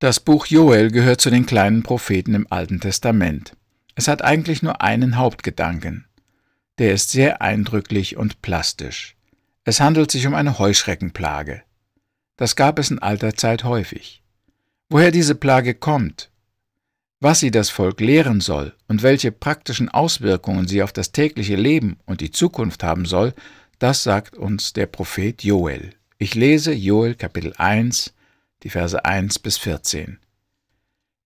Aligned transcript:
Das 0.00 0.18
Buch 0.18 0.46
Joel 0.46 0.90
gehört 0.90 1.20
zu 1.20 1.28
den 1.28 1.44
kleinen 1.44 1.82
Propheten 1.82 2.32
im 2.32 2.46
Alten 2.48 2.80
Testament. 2.80 3.54
Es 3.96 4.08
hat 4.08 4.22
eigentlich 4.24 4.62
nur 4.62 4.80
einen 4.80 5.18
Hauptgedanken. 5.18 6.06
Der 6.78 6.94
ist 6.94 7.10
sehr 7.10 7.42
eindrücklich 7.42 8.16
und 8.16 8.40
plastisch. 8.40 9.14
Es 9.64 9.78
handelt 9.78 10.10
sich 10.10 10.26
um 10.26 10.34
eine 10.34 10.58
Heuschreckenplage. 10.58 11.64
Das 12.38 12.56
gab 12.56 12.78
es 12.78 12.90
in 12.90 12.98
alter 12.98 13.34
Zeit 13.34 13.64
häufig. 13.64 14.22
Woher 14.88 15.10
diese 15.10 15.34
Plage 15.34 15.74
kommt, 15.74 16.30
was 17.20 17.40
sie 17.40 17.50
das 17.50 17.68
Volk 17.68 18.00
lehren 18.00 18.40
soll 18.40 18.74
und 18.88 19.02
welche 19.02 19.32
praktischen 19.32 19.90
Auswirkungen 19.90 20.66
sie 20.66 20.82
auf 20.82 20.94
das 20.94 21.12
tägliche 21.12 21.56
Leben 21.56 21.98
und 22.06 22.22
die 22.22 22.30
Zukunft 22.30 22.82
haben 22.82 23.04
soll, 23.04 23.34
das 23.78 24.02
sagt 24.02 24.34
uns 24.38 24.72
der 24.72 24.86
Prophet 24.86 25.44
Joel. 25.44 25.90
Ich 26.16 26.34
lese 26.34 26.72
Joel 26.72 27.16
Kapitel 27.16 27.52
1, 27.58 28.14
die 28.62 28.70
Verse 28.70 29.04
1 29.04 29.38
bis 29.38 29.58
14. 29.58 30.18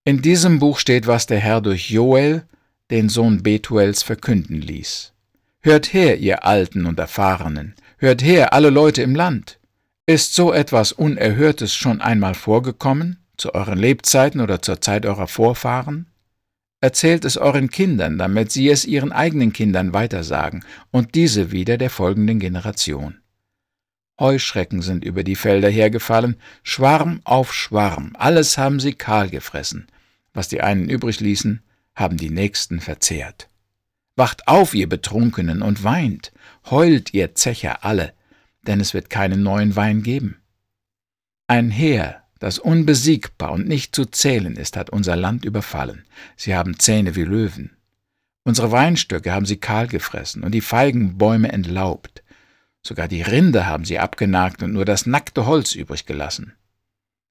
In 0.03 0.21
diesem 0.21 0.59
Buch 0.59 0.79
steht, 0.79 1.07
was 1.07 1.25
der 1.25 1.39
Herr 1.39 1.61
durch 1.61 1.89
Joel, 1.89 2.43
den 2.91 3.09
Sohn 3.09 3.43
Betuels, 3.43 4.03
verkünden 4.03 4.61
ließ. 4.61 5.13
Hört 5.61 5.93
her, 5.93 6.19
ihr 6.19 6.45
Alten 6.45 6.85
und 6.85 6.99
Erfahrenen, 6.99 7.73
hört 7.97 8.21
her, 8.21 8.53
alle 8.53 8.69
Leute 8.69 9.01
im 9.01 9.15
Land. 9.15 9.59
Ist 10.05 10.35
so 10.35 10.53
etwas 10.53 10.91
Unerhörtes 10.91 11.73
schon 11.73 12.01
einmal 12.01 12.35
vorgekommen, 12.35 13.17
zu 13.37 13.55
euren 13.55 13.79
Lebzeiten 13.79 14.41
oder 14.41 14.61
zur 14.61 14.79
Zeit 14.79 15.05
eurer 15.07 15.27
Vorfahren? 15.27 16.05
Erzählt 16.81 17.25
es 17.25 17.37
euren 17.37 17.71
Kindern, 17.71 18.19
damit 18.19 18.51
sie 18.51 18.69
es 18.69 18.85
ihren 18.85 19.11
eigenen 19.11 19.53
Kindern 19.53 19.93
weitersagen 19.93 20.63
und 20.91 21.15
diese 21.15 21.51
wieder 21.51 21.79
der 21.79 21.89
folgenden 21.89 22.39
Generation. 22.39 23.17
Heuschrecken 24.19 24.81
sind 24.81 25.03
über 25.03 25.23
die 25.23 25.35
Felder 25.35 25.69
hergefallen, 25.69 26.37
Schwarm 26.63 27.21
auf 27.23 27.53
Schwarm, 27.53 28.15
alles 28.17 28.57
haben 28.57 28.79
sie 28.79 28.93
kahl 28.93 29.29
gefressen. 29.29 29.87
Was 30.33 30.47
die 30.47 30.61
einen 30.61 30.89
übrig 30.89 31.19
ließen, 31.19 31.61
haben 31.95 32.17
die 32.17 32.29
nächsten 32.29 32.79
verzehrt. 32.79 33.49
Wacht 34.15 34.47
auf, 34.47 34.73
ihr 34.73 34.87
Betrunkenen, 34.87 35.61
und 35.61 35.83
weint, 35.83 36.31
heult, 36.69 37.13
ihr 37.13 37.35
Zecher 37.35 37.83
alle, 37.83 38.13
denn 38.65 38.79
es 38.79 38.93
wird 38.93 39.09
keinen 39.09 39.43
neuen 39.43 39.75
Wein 39.75 40.03
geben. 40.03 40.41
Ein 41.47 41.69
Heer, 41.69 42.23
das 42.39 42.59
unbesiegbar 42.59 43.51
und 43.51 43.67
nicht 43.67 43.95
zu 43.95 44.05
zählen 44.05 44.55
ist, 44.55 44.77
hat 44.77 44.89
unser 44.89 45.15
Land 45.15 45.45
überfallen. 45.45 46.05
Sie 46.35 46.55
haben 46.55 46.79
Zähne 46.79 47.15
wie 47.15 47.23
Löwen. 47.23 47.75
Unsere 48.43 48.71
Weinstöcke 48.71 49.31
haben 49.31 49.45
sie 49.45 49.57
kahl 49.57 49.87
gefressen 49.87 50.43
und 50.43 50.51
die 50.51 50.61
Feigenbäume 50.61 51.51
entlaubt. 51.51 52.23
Sogar 52.85 53.07
die 53.07 53.23
Rinde 53.23 53.65
haben 53.65 53.83
sie 53.83 53.97
abgenagt 53.97 54.61
und 54.61 54.71
nur 54.71 54.85
das 54.85 55.07
nackte 55.07 55.47
Holz 55.47 55.73
übrig 55.73 56.05
gelassen. 56.05 56.53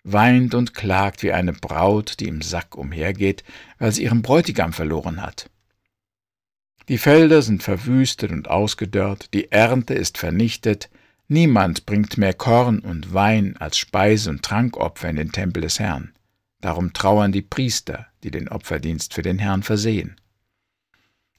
Weint 0.02 0.52
und 0.52 0.74
klagt 0.74 1.22
wie 1.22 1.30
eine 1.30 1.52
Braut, 1.52 2.18
die 2.18 2.26
im 2.26 2.42
Sack 2.42 2.76
umhergeht, 2.76 3.44
weil 3.78 3.92
sie 3.92 4.02
ihren 4.02 4.20
Bräutigam 4.20 4.72
verloren 4.72 5.22
hat. 5.22 5.48
Die 6.88 6.98
Felder 6.98 7.40
sind 7.40 7.62
verwüstet 7.62 8.32
und 8.32 8.50
ausgedörrt, 8.50 9.32
die 9.32 9.52
Ernte 9.52 9.94
ist 9.94 10.18
vernichtet, 10.18 10.90
niemand 11.28 11.86
bringt 11.86 12.18
mehr 12.18 12.34
Korn 12.34 12.80
und 12.80 13.14
Wein 13.14 13.56
als 13.58 13.78
Speise- 13.78 14.30
und 14.30 14.42
Trankopfer 14.42 15.08
in 15.08 15.16
den 15.16 15.30
Tempel 15.30 15.62
des 15.62 15.78
Herrn. 15.78 16.14
Darum 16.62 16.92
trauern 16.92 17.30
die 17.30 17.42
Priester, 17.42 18.08
die 18.24 18.32
den 18.32 18.48
Opferdienst 18.48 19.14
für 19.14 19.22
den 19.22 19.38
Herrn 19.38 19.62
versehen. 19.62 20.16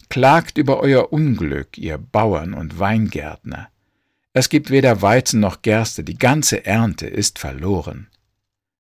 Klagt 0.08 0.58
über 0.58 0.80
euer 0.80 1.12
Unglück, 1.12 1.78
ihr 1.78 1.98
Bauern 1.98 2.54
und 2.54 2.80
Weingärtner. 2.80 3.70
Es 4.38 4.50
gibt 4.50 4.70
weder 4.70 5.02
Weizen 5.02 5.40
noch 5.40 5.62
Gerste, 5.62 6.04
die 6.04 6.18
ganze 6.18 6.66
Ernte 6.66 7.08
ist 7.08 7.40
verloren. 7.40 8.08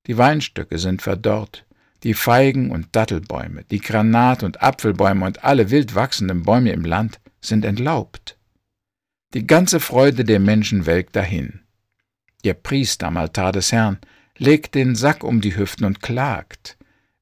Die 0.05 0.17
Weinstöcke 0.17 0.77
sind 0.77 1.01
verdorrt, 1.01 1.65
die 2.03 2.13
Feigen- 2.13 2.71
und 2.71 2.93
Dattelbäume, 2.93 3.63
die 3.71 3.79
Granat- 3.79 4.43
und 4.43 4.61
Apfelbäume 4.61 5.25
und 5.25 5.45
alle 5.45 5.71
wild 5.71 5.95
wachsenden 5.95 6.43
Bäume 6.43 6.73
im 6.73 6.83
Land 6.83 7.21
sind 7.39 7.63
entlaubt. 7.63 8.37
Die 9.33 9.47
ganze 9.47 9.79
Freude 9.79 10.25
der 10.25 10.41
Menschen 10.41 10.85
welkt 10.85 11.15
dahin. 11.15 11.61
Ihr 12.43 12.53
Priester 12.53 13.07
am 13.07 13.15
Altar 13.15 13.53
des 13.53 13.71
Herrn 13.71 13.99
legt 14.37 14.75
den 14.75 14.93
Sack 14.93 15.23
um 15.23 15.39
die 15.39 15.55
Hüften 15.55 15.85
und 15.85 16.01
klagt. 16.01 16.77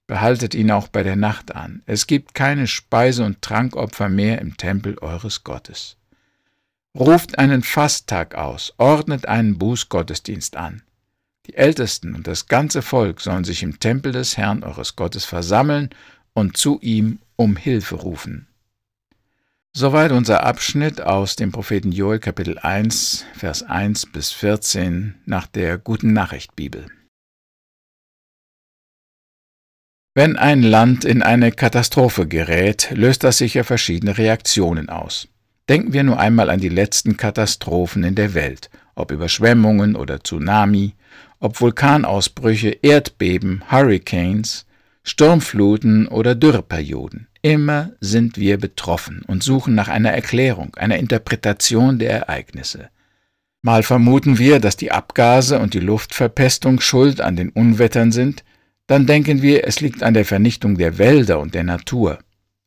Behaltet 0.08 0.56
ihn 0.56 0.72
auch 0.72 0.88
bei 0.88 1.04
der 1.04 1.16
Nacht 1.16 1.56
an. 1.56 1.84
Es 1.86 2.08
gibt 2.08 2.34
keine 2.34 2.66
Speise- 2.66 3.26
und 3.26 3.44
Trankopfer 3.44 4.10
mehr 4.10 4.42
im 4.42 4.58
Tempel 4.58 4.98
eures 4.98 5.44
Gottes. 5.44 5.98
Ruft 6.98 7.40
einen 7.40 7.64
Fasttag 7.64 8.36
aus, 8.36 8.74
ordnet 8.78 9.28
einen 9.28 9.58
Bußgottesdienst 9.58 10.56
an. 10.56 10.84
Die 11.48 11.56
Ältesten 11.56 12.14
und 12.14 12.28
das 12.28 12.46
ganze 12.46 12.82
Volk 12.82 13.20
sollen 13.20 13.44
sich 13.44 13.64
im 13.64 13.80
Tempel 13.80 14.12
des 14.12 14.38
Herrn 14.38 14.64
eures 14.64 14.96
Gottes 14.96 15.26
versammeln 15.26 15.90
und 16.34 16.56
zu 16.56 16.80
ihm 16.82 17.20
um 17.36 17.58
Hilfe 17.58 17.96
rufen. 17.96 18.48
Soweit 19.76 20.12
unser 20.12 20.44
Abschnitt 20.44 21.02
aus 21.02 21.36
dem 21.36 21.52
Propheten 21.52 21.92
Joel 21.92 22.20
Kapitel 22.20 22.60
1, 22.60 23.26
Vers 23.34 23.64
1 23.64 24.12
bis 24.12 24.32
14 24.32 25.16
nach 25.26 25.48
der 25.48 25.80
Guten 25.80 26.14
Nachricht 26.14 26.56
Bibel. 26.56 26.86
Wenn 30.14 30.38
ein 30.38 30.62
Land 30.62 31.06
in 31.06 31.24
eine 31.24 31.52
Katastrophe 31.52 32.28
gerät, 32.28 32.92
löst 32.92 33.24
das 33.24 33.40
sicher 33.40 33.64
verschiedene 33.64 34.16
Reaktionen 34.16 34.90
aus. 34.90 35.28
Denken 35.70 35.94
wir 35.94 36.04
nur 36.04 36.20
einmal 36.20 36.50
an 36.50 36.60
die 36.60 36.70
letzten 36.70 37.16
Katastrophen 37.16 38.04
in 38.04 38.16
der 38.16 38.34
Welt, 38.34 38.70
ob 38.96 39.12
Überschwemmungen 39.12 39.96
oder 39.96 40.22
Tsunami, 40.22 40.94
ob 41.40 41.62
Vulkanausbrüche, 41.62 42.78
Erdbeben, 42.82 43.64
Hurricanes, 43.70 44.66
Sturmfluten 45.04 46.08
oder 46.08 46.36
Dürreperioden. 46.36 47.28
Immer 47.42 47.92
sind 48.00 48.38
wir 48.38 48.58
betroffen 48.58 49.22
und 49.28 49.44
suchen 49.44 49.76
nach 49.76 49.90
einer 49.90 50.12
Erklärung, 50.12 50.76
einer 50.76 50.98
Interpretation 50.98 52.00
der 52.00 52.12
Ereignisse. 52.12 52.90
Mal 53.62 53.84
vermuten 53.84 54.38
wir, 54.38 54.60
dass 54.60 54.76
die 54.78 54.92
Abgase 54.92 55.60
und 55.60 55.74
die 55.74 55.80
Luftverpestung 55.80 56.82
schuld 56.82 57.22
an 57.22 57.38
den 57.38 57.50
Unwettern 57.50 58.12
sind, 58.12 58.44
dann 58.88 59.06
denken 59.06 59.42
wir, 59.42 59.66
es 59.66 59.80
liegt 59.80 60.04
an 60.04 60.14
der 60.14 60.26
Vernichtung 60.26 60.78
der 60.78 60.98
Wälder 60.98 61.40
und 61.40 61.54
der 61.54 61.64
Natur. 61.64 62.20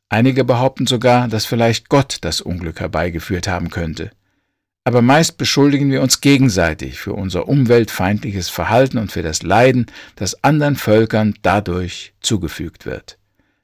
Einige 0.09 0.45
behaupten 0.45 0.87
sogar, 0.87 1.29
dass 1.29 1.47
vielleicht 1.47 1.89
Gott 1.89 2.19
das 2.21 2.41
Unglück 2.41 2.81
herbeigeführt 2.81 3.49
haben 3.49 3.71
könnte. 3.71 4.11
Aber 4.85 5.03
meist 5.03 5.37
beschuldigen 5.37 5.91
wir 5.91 6.01
uns 6.01 6.21
gegenseitig 6.21 7.01
für 7.01 7.13
unser 7.13 7.49
umweltfeindliches 7.49 8.49
Verhalten 8.49 8.99
und 8.99 9.11
für 9.11 9.23
das 9.23 9.43
Leiden, 9.43 9.87
das 10.15 10.45
anderen 10.45 10.77
Völkern 10.77 11.35
dadurch 11.43 12.15
zugefügt 12.21 12.87
wird. 12.87 13.19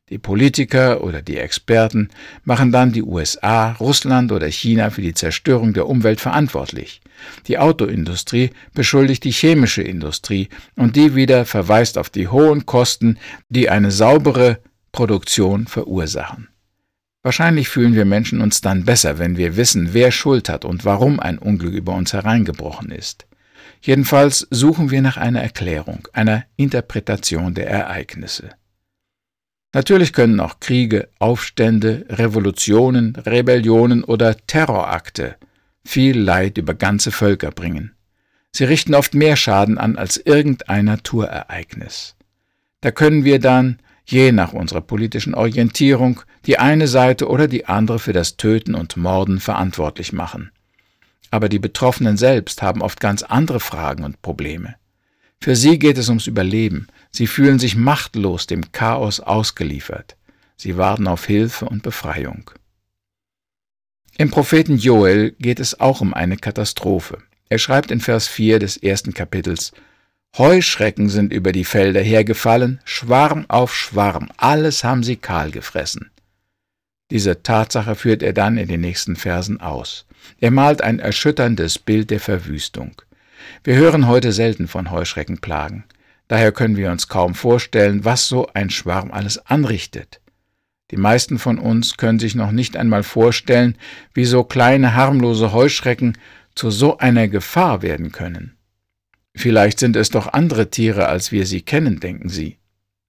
Die 0.08 0.18
Politiker 0.18 1.04
oder 1.04 1.22
die 1.22 1.38
Experten 1.38 2.10
machen 2.42 2.72
dann 2.72 2.90
die 2.90 3.04
USA, 3.04 3.72
Russland 3.78 4.32
oder 4.32 4.48
China 4.48 4.90
für 4.90 5.00
die 5.00 5.14
Zerstörung 5.14 5.74
der 5.74 5.86
Umwelt 5.86 6.20
verantwortlich. 6.20 7.00
Die 7.46 7.56
Autoindustrie 7.56 8.50
beschuldigt 8.74 9.22
die 9.22 9.30
chemische 9.30 9.82
Industrie 9.82 10.48
und 10.76 10.96
die 10.96 11.14
wieder 11.14 11.46
verweist 11.46 11.98
auf 11.98 12.10
die 12.10 12.26
hohen 12.26 12.66
Kosten, 12.66 13.16
die 13.48 13.70
eine 13.70 13.92
saubere 13.92 14.58
Produktion 14.92 15.66
verursachen. 15.66 16.48
Wahrscheinlich 17.22 17.68
fühlen 17.68 17.94
wir 17.94 18.04
Menschen 18.04 18.40
uns 18.40 18.60
dann 18.60 18.84
besser, 18.84 19.18
wenn 19.18 19.36
wir 19.36 19.56
wissen, 19.56 19.94
wer 19.94 20.10
Schuld 20.10 20.48
hat 20.48 20.64
und 20.64 20.84
warum 20.84 21.20
ein 21.20 21.38
Unglück 21.38 21.74
über 21.74 21.94
uns 21.94 22.12
hereingebrochen 22.12 22.90
ist. 22.90 23.26
Jedenfalls 23.80 24.46
suchen 24.50 24.90
wir 24.90 25.02
nach 25.02 25.16
einer 25.16 25.42
Erklärung, 25.42 26.06
einer 26.12 26.44
Interpretation 26.56 27.54
der 27.54 27.68
Ereignisse. 27.68 28.50
Natürlich 29.72 30.12
können 30.12 30.40
auch 30.40 30.60
Kriege, 30.60 31.08
Aufstände, 31.18 32.04
Revolutionen, 32.08 33.16
Rebellionen 33.16 34.04
oder 34.04 34.36
Terrorakte 34.46 35.36
viel 35.84 36.18
Leid 36.18 36.58
über 36.58 36.74
ganze 36.74 37.10
Völker 37.10 37.50
bringen. 37.50 37.92
Sie 38.52 38.64
richten 38.64 38.94
oft 38.94 39.14
mehr 39.14 39.36
Schaden 39.36 39.78
an 39.78 39.96
als 39.96 40.18
irgendein 40.18 40.84
Naturereignis. 40.84 42.16
Da 42.82 42.90
können 42.90 43.24
wir 43.24 43.38
dann 43.38 43.78
je 44.04 44.32
nach 44.32 44.52
unserer 44.52 44.80
politischen 44.80 45.34
Orientierung, 45.34 46.20
die 46.46 46.58
eine 46.58 46.88
Seite 46.88 47.28
oder 47.28 47.48
die 47.48 47.66
andere 47.66 47.98
für 47.98 48.12
das 48.12 48.36
Töten 48.36 48.74
und 48.74 48.96
Morden 48.96 49.40
verantwortlich 49.40 50.12
machen. 50.12 50.50
Aber 51.30 51.48
die 51.48 51.58
Betroffenen 51.58 52.16
selbst 52.16 52.62
haben 52.62 52.82
oft 52.82 53.00
ganz 53.00 53.22
andere 53.22 53.60
Fragen 53.60 54.04
und 54.04 54.20
Probleme. 54.22 54.74
Für 55.40 55.56
sie 55.56 55.78
geht 55.78 55.98
es 55.98 56.08
ums 56.08 56.26
Überleben, 56.26 56.86
sie 57.10 57.26
fühlen 57.26 57.58
sich 57.58 57.74
machtlos 57.74 58.46
dem 58.46 58.70
Chaos 58.72 59.18
ausgeliefert, 59.18 60.16
sie 60.56 60.76
warten 60.76 61.08
auf 61.08 61.24
Hilfe 61.26 61.64
und 61.64 61.82
Befreiung. 61.82 62.50
Im 64.18 64.30
Propheten 64.30 64.76
Joel 64.76 65.32
geht 65.38 65.58
es 65.58 65.80
auch 65.80 66.00
um 66.00 66.12
eine 66.12 66.36
Katastrophe. 66.36 67.18
Er 67.48 67.58
schreibt 67.58 67.90
in 67.90 68.00
Vers 68.00 68.28
4 68.28 68.58
des 68.58 68.76
ersten 68.76 69.14
Kapitels, 69.14 69.72
Heuschrecken 70.38 71.10
sind 71.10 71.30
über 71.30 71.52
die 71.52 71.64
Felder 71.64 72.00
hergefallen, 72.00 72.80
Schwarm 72.84 73.44
auf 73.48 73.74
Schwarm, 73.76 74.30
alles 74.38 74.82
haben 74.82 75.02
sie 75.02 75.16
kahl 75.16 75.50
gefressen. 75.50 76.10
Diese 77.10 77.42
Tatsache 77.42 77.94
führt 77.94 78.22
er 78.22 78.32
dann 78.32 78.56
in 78.56 78.68
den 78.68 78.80
nächsten 78.80 79.16
Versen 79.16 79.60
aus. 79.60 80.06
Er 80.40 80.50
malt 80.50 80.80
ein 80.80 81.00
erschütterndes 81.00 81.78
Bild 81.78 82.10
der 82.10 82.20
Verwüstung. 82.20 83.02
Wir 83.62 83.74
hören 83.74 84.06
heute 84.08 84.32
selten 84.32 84.68
von 84.68 84.90
Heuschreckenplagen. 84.90 85.84
Daher 86.28 86.52
können 86.52 86.78
wir 86.78 86.90
uns 86.90 87.08
kaum 87.08 87.34
vorstellen, 87.34 88.06
was 88.06 88.26
so 88.26 88.48
ein 88.54 88.70
Schwarm 88.70 89.12
alles 89.12 89.36
anrichtet. 89.36 90.22
Die 90.90 90.96
meisten 90.96 91.38
von 91.38 91.58
uns 91.58 91.98
können 91.98 92.18
sich 92.18 92.34
noch 92.34 92.52
nicht 92.52 92.78
einmal 92.78 93.02
vorstellen, 93.02 93.76
wie 94.14 94.24
so 94.24 94.44
kleine 94.44 94.94
harmlose 94.94 95.52
Heuschrecken 95.52 96.16
zu 96.54 96.70
so 96.70 96.96
einer 96.96 97.28
Gefahr 97.28 97.82
werden 97.82 98.12
können. 98.12 98.56
Vielleicht 99.34 99.78
sind 99.78 99.96
es 99.96 100.10
doch 100.10 100.32
andere 100.32 100.70
Tiere, 100.70 101.08
als 101.08 101.32
wir 101.32 101.46
sie 101.46 101.62
kennen, 101.62 102.00
denken 102.00 102.28
Sie. 102.28 102.58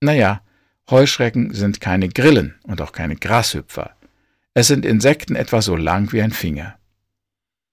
Naja, 0.02 0.42
Heuschrecken 0.90 1.54
sind 1.54 1.82
keine 1.82 2.10
Grillen 2.10 2.56
und 2.64 2.82
auch 2.82 2.92
keine 2.92 3.16
Grashüpfer. 3.16 3.96
Es 4.54 4.68
sind 4.68 4.86
Insekten 4.86 5.36
etwa 5.36 5.62
so 5.62 5.76
lang 5.76 6.12
wie 6.12 6.22
ein 6.22 6.32
Finger. 6.32 6.78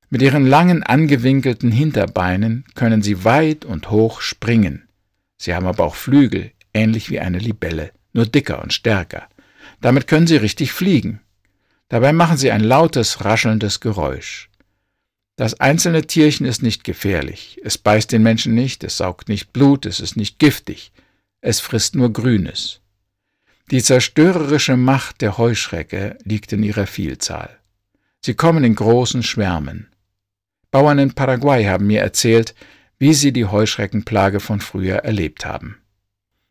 Mit 0.08 0.22
ihren 0.22 0.46
langen 0.46 0.82
angewinkelten 0.82 1.70
Hinterbeinen 1.70 2.64
können 2.74 3.02
sie 3.02 3.24
weit 3.24 3.64
und 3.64 3.90
hoch 3.90 4.20
springen. 4.20 4.88
Sie 5.36 5.54
haben 5.54 5.66
aber 5.66 5.84
auch 5.84 5.94
Flügel, 5.94 6.50
ähnlich 6.74 7.10
wie 7.10 7.20
eine 7.20 7.38
Libelle, 7.38 7.92
nur 8.12 8.26
dicker 8.26 8.62
und 8.62 8.72
stärker. 8.72 9.28
Damit 9.80 10.08
können 10.08 10.26
sie 10.26 10.36
richtig 10.36 10.72
fliegen. 10.72 11.20
Dabei 11.88 12.12
machen 12.12 12.36
sie 12.36 12.50
ein 12.50 12.60
lautes, 12.60 13.24
raschelndes 13.24 13.80
Geräusch. 13.80 14.49
Das 15.40 15.58
einzelne 15.58 16.06
Tierchen 16.06 16.44
ist 16.44 16.62
nicht 16.62 16.84
gefährlich. 16.84 17.58
Es 17.64 17.78
beißt 17.78 18.12
den 18.12 18.22
Menschen 18.22 18.54
nicht, 18.54 18.84
es 18.84 18.98
saugt 18.98 19.30
nicht 19.30 19.54
Blut, 19.54 19.86
es 19.86 19.98
ist 19.98 20.14
nicht 20.14 20.38
giftig. 20.38 20.92
Es 21.40 21.60
frisst 21.60 21.94
nur 21.94 22.12
Grünes. 22.12 22.82
Die 23.70 23.82
zerstörerische 23.82 24.76
Macht 24.76 25.22
der 25.22 25.38
Heuschrecke 25.38 26.18
liegt 26.24 26.52
in 26.52 26.62
ihrer 26.62 26.86
Vielzahl. 26.86 27.58
Sie 28.20 28.34
kommen 28.34 28.64
in 28.64 28.74
großen 28.74 29.22
Schwärmen. 29.22 29.88
Bauern 30.70 30.98
in 30.98 31.14
Paraguay 31.14 31.64
haben 31.64 31.86
mir 31.86 32.02
erzählt, 32.02 32.54
wie 32.98 33.14
sie 33.14 33.32
die 33.32 33.46
Heuschreckenplage 33.46 34.40
von 34.40 34.60
früher 34.60 34.96
erlebt 34.96 35.46
haben. 35.46 35.78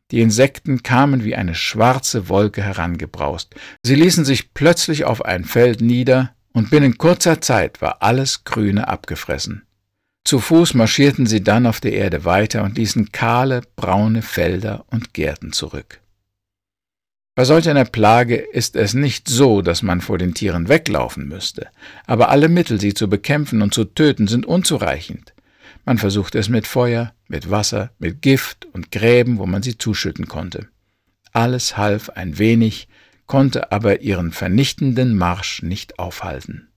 Die 0.10 0.22
Insekten 0.22 0.82
kamen 0.82 1.24
wie 1.24 1.36
eine 1.36 1.54
schwarze 1.54 2.28
Wolke 2.28 2.64
herangebraust. 2.64 3.54
Sie 3.84 3.94
ließen 3.94 4.26
sich 4.26 4.56
plötzlich 4.56 5.06
auf 5.06 5.24
ein 5.24 5.46
Feld 5.46 5.80
nieder, 5.80 6.34
und 6.54 6.70
binnen 6.70 6.98
kurzer 6.98 7.42
Zeit 7.42 7.82
war 7.82 8.02
alles 8.02 8.44
Grüne 8.44 8.88
abgefressen. 8.88 9.64
Zu 10.24 10.40
Fuß 10.40 10.74
marschierten 10.74 11.26
sie 11.26 11.44
dann 11.44 11.66
auf 11.66 11.80
der 11.80 11.94
Erde 11.94 12.26
weiter 12.26 12.64
und 12.64 12.78
ließen 12.78 13.12
kahle, 13.12 13.62
braune 13.76 14.22
Felder 14.22 14.86
und 14.88 15.14
Gärten 15.14 15.54
zurück. 15.54 16.02
Bei 17.36 17.46
solch 17.46 17.70
einer 17.70 17.86
Plage 17.86 18.36
ist 18.36 18.76
es 18.76 18.94
nicht 18.94 19.30
so, 19.30 19.62
dass 19.62 19.82
man 19.82 20.02
vor 20.02 20.18
den 20.18 20.34
Tieren 20.34 20.68
weglaufen 20.68 21.28
müsste, 21.28 21.70
aber 22.06 22.30
alle 22.30 22.50
Mittel, 22.50 22.82
sie 22.82 22.94
zu 22.94 23.10
bekämpfen 23.10 23.62
und 23.62 23.74
zu 23.74 23.86
töten, 23.86 24.28
sind 24.28 24.46
unzureichend. 24.46 25.34
Man 25.86 25.98
versuchte 25.98 26.38
es 26.38 26.50
mit 26.50 26.68
Feuer, 26.68 27.14
mit 27.28 27.50
Wasser, 27.50 27.92
mit 27.98 28.22
Gift 28.22 28.68
und 28.74 28.92
Gräben, 28.92 29.38
wo 29.38 29.46
man 29.46 29.64
sie 29.64 29.78
zuschütten 29.78 30.28
konnte. 30.28 30.68
Alles 31.32 31.78
half 31.78 32.10
ein 32.10 32.38
wenig, 32.38 32.88
konnte 33.30 33.72
aber 33.72 34.02
ihren 34.02 34.32
vernichtenden 34.32 35.16
Marsch 35.16 35.62
nicht 35.62 36.00
aufhalten. 36.00 36.68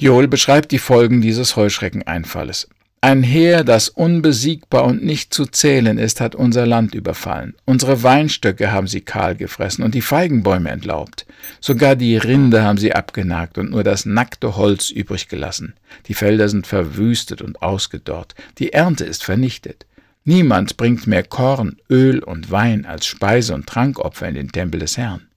Joel 0.00 0.26
beschreibt 0.26 0.72
die 0.72 0.78
Folgen 0.78 1.20
dieses 1.20 1.54
Heuschreckeneinfalles. 1.54 2.68
Ein 3.02 3.22
Heer, 3.22 3.62
das 3.62 3.90
unbesiegbar 3.90 4.84
und 4.84 5.04
nicht 5.04 5.32
zu 5.32 5.46
zählen 5.46 5.98
ist, 5.98 6.20
hat 6.20 6.34
unser 6.34 6.66
Land 6.66 6.94
überfallen. 6.94 7.54
Unsere 7.66 8.02
Weinstöcke 8.02 8.72
haben 8.72 8.86
sie 8.86 9.02
kahl 9.02 9.36
gefressen 9.36 9.84
und 9.84 9.94
die 9.94 10.02
Feigenbäume 10.02 10.70
entlaubt. 10.70 11.26
Sogar 11.60 11.94
die 11.94 12.16
Rinde 12.16 12.62
haben 12.62 12.78
sie 12.78 12.94
abgenagt 12.94 13.58
und 13.58 13.70
nur 13.70 13.84
das 13.84 14.06
nackte 14.06 14.56
Holz 14.56 14.90
übrig 14.90 15.28
gelassen. 15.28 15.74
Die 16.06 16.14
Felder 16.14 16.48
sind 16.48 16.66
verwüstet 16.66 17.42
und 17.42 17.62
ausgedorrt. 17.62 18.34
Die 18.58 18.72
Ernte 18.72 19.04
ist 19.04 19.24
vernichtet. 19.24 19.86
Niemand 20.24 20.78
bringt 20.78 21.06
mehr 21.06 21.22
Korn, 21.22 21.76
Öl 21.90 22.22
und 22.22 22.50
Wein 22.50 22.86
als 22.86 23.06
Speise- 23.06 23.54
und 23.54 23.66
Trankopfer 23.66 24.28
in 24.28 24.34
den 24.34 24.52
Tempel 24.52 24.80
des 24.80 24.96
Herrn. 24.96 25.29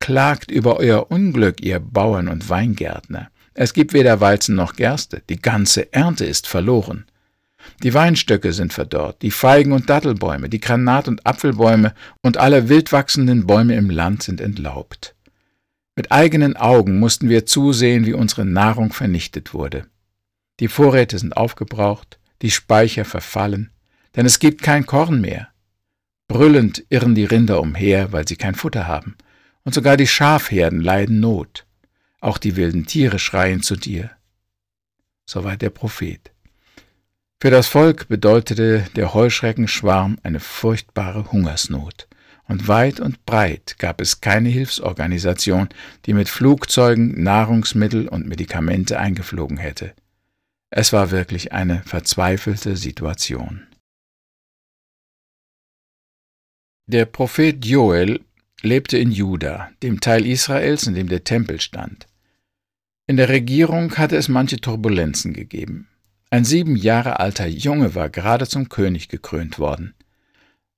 Klagt 0.00 0.50
über 0.50 0.78
euer 0.78 1.10
Unglück, 1.10 1.60
ihr 1.60 1.78
Bauern 1.78 2.28
und 2.28 2.48
Weingärtner. 2.48 3.30
Es 3.52 3.74
gibt 3.74 3.92
weder 3.92 4.20
Weizen 4.20 4.56
noch 4.56 4.74
Gerste, 4.74 5.22
die 5.28 5.40
ganze 5.40 5.92
Ernte 5.92 6.24
ist 6.24 6.48
verloren. 6.48 7.04
Die 7.82 7.92
Weinstöcke 7.92 8.54
sind 8.54 8.72
verdorrt, 8.72 9.20
die 9.20 9.30
Feigen- 9.30 9.72
und 9.72 9.90
Dattelbäume, 9.90 10.48
die 10.48 10.60
Granat- 10.60 11.08
und 11.08 11.26
Apfelbäume 11.26 11.94
und 12.22 12.38
alle 12.38 12.70
wildwachsenden 12.70 13.46
Bäume 13.46 13.76
im 13.76 13.90
Land 13.90 14.22
sind 14.22 14.40
entlaubt. 14.40 15.14
Mit 15.94 16.10
eigenen 16.10 16.56
Augen 16.56 16.98
mussten 16.98 17.28
wir 17.28 17.44
zusehen, 17.44 18.06
wie 18.06 18.14
unsere 18.14 18.46
Nahrung 18.46 18.94
vernichtet 18.94 19.52
wurde. 19.52 19.86
Die 20.60 20.68
Vorräte 20.68 21.18
sind 21.18 21.36
aufgebraucht, 21.36 22.18
die 22.40 22.50
Speicher 22.50 23.04
verfallen, 23.04 23.70
denn 24.16 24.24
es 24.24 24.38
gibt 24.38 24.62
kein 24.62 24.86
Korn 24.86 25.20
mehr. 25.20 25.48
Brüllend 26.26 26.84
irren 26.88 27.14
die 27.14 27.24
Rinder 27.24 27.60
umher, 27.60 28.12
weil 28.12 28.26
sie 28.26 28.36
kein 28.36 28.54
Futter 28.54 28.88
haben, 28.88 29.16
und 29.64 29.74
sogar 29.74 29.96
die 29.96 30.06
Schafherden 30.06 30.80
leiden 30.80 31.20
Not. 31.20 31.66
Auch 32.20 32.38
die 32.38 32.56
wilden 32.56 32.86
Tiere 32.86 33.18
schreien 33.18 33.62
zu 33.62 33.76
dir. 33.76 34.10
Soweit 35.26 35.62
der 35.62 35.70
Prophet. 35.70 36.30
Für 37.40 37.50
das 37.50 37.68
Volk 37.68 38.08
bedeutete 38.08 38.84
der 38.96 39.14
Heuschreckenschwarm 39.14 40.18
eine 40.22 40.40
furchtbare 40.40 41.32
Hungersnot, 41.32 42.08
und 42.50 42.66
weit 42.66 42.98
und 42.98 43.24
breit 43.26 43.76
gab 43.78 44.00
es 44.00 44.20
keine 44.20 44.48
Hilfsorganisation, 44.48 45.68
die 46.04 46.14
mit 46.14 46.28
Flugzeugen 46.28 47.22
Nahrungsmittel 47.22 48.08
und 48.08 48.26
Medikamente 48.26 48.98
eingeflogen 48.98 49.56
hätte. 49.56 49.94
Es 50.68 50.92
war 50.92 51.12
wirklich 51.12 51.52
eine 51.52 51.82
verzweifelte 51.84 52.76
Situation. 52.76 53.66
Der 56.86 57.04
Prophet 57.04 57.64
Joel 57.64 58.20
lebte 58.62 58.98
in 58.98 59.10
Juda, 59.10 59.70
dem 59.82 60.00
Teil 60.00 60.26
Israels, 60.26 60.86
in 60.86 60.94
dem 60.94 61.08
der 61.08 61.24
Tempel 61.24 61.60
stand. 61.60 62.06
In 63.06 63.16
der 63.16 63.28
Regierung 63.28 63.96
hatte 63.96 64.16
es 64.16 64.28
manche 64.28 64.60
Turbulenzen 64.60 65.32
gegeben. 65.32 65.88
Ein 66.30 66.44
sieben 66.44 66.76
Jahre 66.76 67.18
alter 67.18 67.46
Junge 67.46 67.94
war 67.94 68.08
gerade 68.08 68.46
zum 68.46 68.68
König 68.68 69.08
gekrönt 69.08 69.58
worden. 69.58 69.94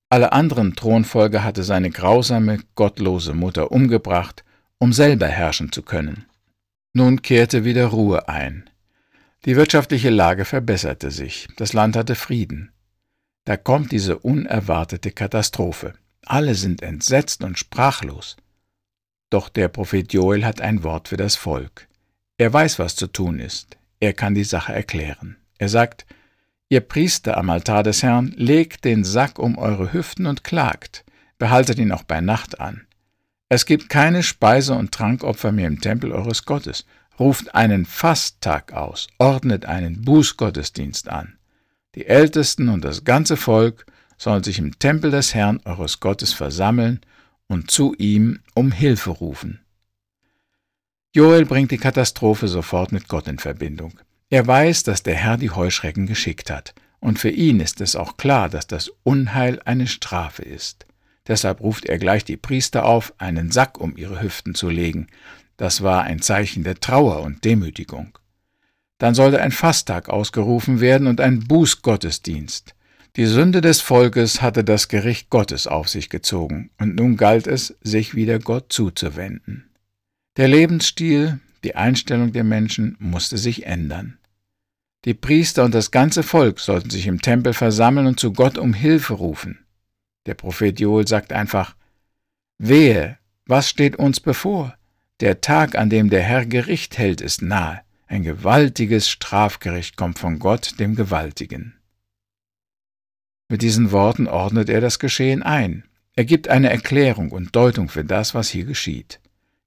Alle 0.09 0.33
anderen 0.33 0.75
Thronfolger 0.75 1.45
hatte 1.45 1.63
seine 1.63 1.91
grausame, 1.91 2.61
gottlose 2.75 3.35
Mutter 3.35 3.71
umgebracht, 3.71 4.45
um 4.79 4.93
selber 4.93 5.27
herrschen 5.27 5.73
zu 5.73 5.83
können. 5.83 6.27
Nun 6.95 7.23
kehrte 7.23 7.65
wieder 7.65 7.87
Ruhe 7.87 8.29
ein. 8.29 8.69
Die 9.45 9.57
wirtschaftliche 9.57 10.11
Lage 10.11 10.45
verbesserte 10.45 11.11
sich, 11.11 11.49
das 11.57 11.73
Land 11.73 11.97
hatte 11.97 12.15
Frieden. 12.15 12.73
Da 13.45 13.57
kommt 13.57 13.91
diese 13.93 14.19
unerwartete 14.19 15.11
Katastrophe. 15.11 15.95
Alle 16.27 16.55
sind 16.55 16.83
entsetzt 16.83 17.43
und 17.43 17.59
sprachlos. 17.59 18.37
Doch 19.31 19.49
der 19.49 19.69
Prophet 19.69 20.13
Joel 20.13 20.45
hat 20.45 20.61
ein 20.61 20.83
Wort 20.85 21.09
für 21.09 21.17
das 21.17 21.37
Volk. 21.37 21.89
Er 22.39 22.53
weiß, 22.53 22.79
was 22.79 22.97
zu 22.97 23.07
tun 23.07 23.39
ist. 23.39 23.77
Er 24.01 24.13
kann 24.13 24.35
die 24.35 24.45
Sache 24.45 24.73
erklären. 24.73 25.37
Er 25.59 25.69
sagt, 25.69 26.07
Ihr 26.69 26.81
Priester 26.81 27.37
am 27.37 27.51
Altar 27.51 27.83
des 27.83 28.03
Herrn, 28.03 28.33
legt 28.35 28.87
den 28.87 29.05
Sack 29.05 29.39
um 29.39 29.59
eure 29.59 29.93
Hüften 29.93 30.25
und 30.25 30.43
klagt, 30.43 31.05
behaltet 31.37 31.79
ihn 31.79 31.93
auch 31.93 32.03
bei 32.03 32.23
Nacht 32.23 32.61
an. 32.61 32.87
Es 33.51 33.67
gibt 33.67 33.91
keine 33.91 34.23
Speise- 34.23 34.75
und 34.75 34.93
Trankopfer 34.93 35.53
mehr 35.53 35.67
im 35.67 35.83
Tempel 35.83 36.13
eures 36.13 36.47
Gottes. 36.47 36.87
Ruft 37.19 37.55
einen 37.55 37.85
Fasttag 37.85 38.73
aus, 38.73 39.09
ordnet 39.19 39.67
einen 39.67 40.01
Bußgottesdienst 40.01 41.11
an. 41.11 41.37
Die 41.95 42.07
Ältesten 42.07 42.71
und 42.71 42.83
das 42.83 43.05
ganze 43.05 43.37
Volk 43.37 43.85
sollen 44.23 44.45
sich 44.45 44.61
im 44.61 44.79
Tempel 44.79 45.11
des 45.11 45.35
Herrn 45.35 45.61
eures 45.65 45.99
Gottes 45.99 46.33
versammeln 46.33 47.01
und 47.49 47.73
zu 47.73 47.93
ihm 47.99 48.39
um 48.55 48.71
Hilfe 48.71 49.11
rufen. 49.11 49.61
Joel 51.13 51.45
bringt 51.45 51.73
die 51.73 51.79
Katastrophe 51.79 52.47
sofort 52.47 52.93
mit 52.93 53.09
Gott 53.09 53.27
in 53.27 53.41
Verbindung. 53.41 53.99
Er 54.31 54.47
weiß, 54.47 54.85
dass 54.85 55.03
der 55.03 55.17
Herr 55.17 55.39
die 55.39 55.51
Heuschrecken 55.51 56.07
geschickt 56.07 56.51
hat, 56.51 56.73
und 57.01 57.19
für 57.19 57.31
ihn 57.31 57.59
ist 57.59 57.81
es 57.81 57.97
auch 57.97 58.17
klar, 58.17 58.49
dass 58.49 58.69
das 58.69 58.93
Unheil 59.03 59.61
eine 59.65 59.89
Strafe 59.89 60.43
ist. 60.43 60.87
Deshalb 61.27 61.61
ruft 61.61 61.87
er 61.87 61.99
gleich 61.99 62.25
die 62.25 62.37
Priester 62.37 62.85
auf, 62.85 63.13
einen 63.19 63.51
Sack 63.51 63.81
um 63.81 63.97
ihre 63.97 64.23
Hüften 64.23 64.55
zu 64.55 64.71
legen. 64.71 65.09
Das 65.57 65.83
war 65.83 66.05
ein 66.05 66.23
Zeichen 66.23 66.63
der 66.63 66.77
Trauer 66.77 67.23
und 67.23 67.45
Demütigung. 67.45 68.17
Dann 68.99 69.17
sollte 69.17 69.41
ein 69.41 69.51
Fasttag 69.51 70.09
ausgerufen 70.09 70.81
werden 70.81 71.09
und 71.09 71.21
ein 71.21 71.41
Bußgottesdienst. 71.41 72.77
Die 73.17 73.27
Sünde 73.27 73.61
des 73.61 73.83
Volkes 73.83 74.41
hatte 74.41 74.65
das 74.65 74.89
Gericht 74.89 75.29
Gottes 75.29 75.67
auf 75.67 75.91
sich 75.91 76.09
gezogen, 76.09 76.71
und 76.79 76.97
nun 76.97 77.19
galt 77.19 77.47
es, 77.47 77.77
sich 77.83 78.15
wieder 78.15 78.39
Gott 78.39 78.73
zuzuwenden. 78.73 79.69
Der 80.39 80.49
Lebensstil, 80.49 81.39
die 81.63 81.77
Einstellung 81.77 82.33
der 82.33 82.45
Menschen 82.45 82.97
musste 82.99 83.37
sich 83.37 83.67
ändern. 83.67 84.19
Die 85.05 85.13
Priester 85.13 85.65
und 85.65 85.75
das 85.75 85.91
ganze 85.91 86.23
Volk 86.23 86.59
sollten 86.59 86.89
sich 86.89 87.07
im 87.07 87.21
Tempel 87.21 87.53
versammeln 87.53 88.07
und 88.07 88.19
zu 88.19 88.33
Gott 88.33 88.57
um 88.57 88.73
Hilfe 88.73 89.13
rufen. 89.13 89.59
Der 90.25 90.35
Prophet 90.35 90.81
Joel 90.81 91.07
sagt 91.07 91.35
einfach, 91.35 91.77
Wehe, 92.57 93.19
was 93.45 93.69
steht 93.69 93.97
uns 93.97 94.21
bevor? 94.21 94.75
Der 95.21 95.43
Tag, 95.43 95.77
an 95.77 95.91
dem 95.91 96.09
der 96.09 96.23
Herr 96.23 96.47
Gericht 96.47 96.97
hält, 96.97 97.21
ist 97.21 97.43
nahe. 97.43 97.83
Ein 98.07 98.23
gewaltiges 98.23 99.11
Strafgericht 99.11 99.99
kommt 99.99 100.19
von 100.19 100.39
Gott, 100.39 100.81
dem 100.81 100.95
Gewaltigen. 100.95 101.75
Mit 103.53 103.61
diesen 103.61 103.93
Worten 103.93 104.29
ordnet 104.29 104.71
er 104.71 104.81
das 104.81 104.99
Geschehen 104.99 105.43
ein. 105.43 105.85
Er 106.15 106.25
gibt 106.25 106.49
eine 106.49 106.71
Erklärung 106.71 107.33
und 107.33 107.55
Deutung 107.55 107.91
für 107.91 108.03
das, 108.03 108.35
was 108.35 108.49
hier 108.49 108.65
geschieht. 108.65 109.21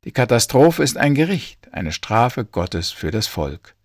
Die 0.06 0.12
Katastrophe 0.12 0.82
ist 0.82 0.98
ein 0.98 1.14
Gericht, 1.14 1.72
eine 1.72 1.92
Strafe 1.92 2.46
Gottes 2.46 2.90
für 2.90 3.12
das 3.12 3.28
Volk. 3.28 3.76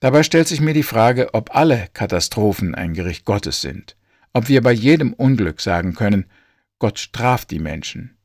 Dabei 0.00 0.22
stellt 0.22 0.48
sich 0.48 0.62
mir 0.62 0.72
die 0.72 0.82
Frage, 0.82 1.34
ob 1.34 1.54
alle 1.54 1.88
Katastrophen 1.92 2.74
ein 2.74 2.94
Gericht 2.94 3.26
Gottes 3.26 3.60
sind, 3.60 3.96
ob 4.32 4.48
wir 4.48 4.62
bei 4.62 4.72
jedem 4.72 5.12
Unglück 5.12 5.60
sagen 5.60 5.92
können, 5.92 6.24
Gott 6.78 6.98
straft 6.98 7.50
die 7.50 7.58
Menschen. 7.58 8.16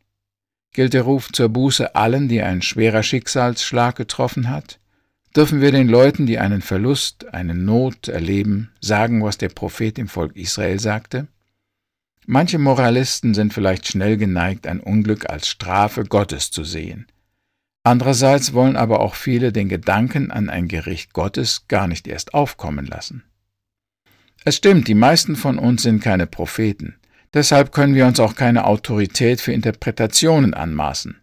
Gilt 0.71 0.93
der 0.93 1.01
Ruf 1.01 1.33
zur 1.33 1.49
Buße 1.49 1.95
allen, 1.95 2.29
die 2.29 2.41
ein 2.41 2.61
schwerer 2.61 3.03
Schicksalsschlag 3.03 3.97
getroffen 3.97 4.49
hat? 4.49 4.79
Dürfen 5.37 5.61
wir 5.61 5.71
den 5.71 5.87
Leuten, 5.87 6.25
die 6.25 6.39
einen 6.39 6.63
Verlust, 6.63 7.31
eine 7.31 7.53
Not 7.53 8.07
erleben, 8.07 8.71
sagen, 8.81 9.23
was 9.23 9.37
der 9.37 9.49
Prophet 9.49 9.95
dem 9.95 10.07
Volk 10.07 10.35
Israel 10.35 10.79
sagte? 10.79 11.27
Manche 12.25 12.57
Moralisten 12.57 13.35
sind 13.35 13.53
vielleicht 13.53 13.87
schnell 13.87 14.17
geneigt, 14.17 14.65
ein 14.65 14.79
Unglück 14.79 15.29
als 15.29 15.47
Strafe 15.47 16.05
Gottes 16.05 16.49
zu 16.49 16.63
sehen. 16.63 17.05
Andererseits 17.83 18.53
wollen 18.53 18.75
aber 18.75 18.99
auch 18.99 19.13
viele 19.13 19.51
den 19.51 19.69
Gedanken 19.69 20.31
an 20.31 20.49
ein 20.49 20.67
Gericht 20.67 21.13
Gottes 21.13 21.67
gar 21.67 21.87
nicht 21.87 22.07
erst 22.07 22.33
aufkommen 22.33 22.87
lassen. 22.87 23.23
Es 24.43 24.55
stimmt, 24.55 24.87
die 24.87 24.95
meisten 24.95 25.35
von 25.35 25.59
uns 25.59 25.83
sind 25.83 26.01
keine 26.01 26.25
Propheten, 26.25 26.95
deshalb 27.35 27.71
können 27.71 27.93
wir 27.93 28.07
uns 28.07 28.19
auch 28.19 28.33
keine 28.33 28.65
Autorität 28.65 29.39
für 29.39 29.53
Interpretationen 29.53 30.55
anmaßen. 30.55 31.21